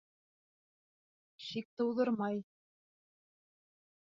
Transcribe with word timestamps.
шик 1.49 1.67
тыуҙырмай 1.81 2.41